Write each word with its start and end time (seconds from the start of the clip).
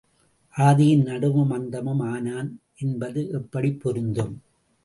ஆதியும் 0.55 1.03
நடுவும் 1.03 1.51
அந்தமும் 1.51 1.99
ஆனான் 1.99 2.49
என்பது 2.75 3.29
எப்படிப் 3.29 3.79
பொருந்தும்? 3.79 4.33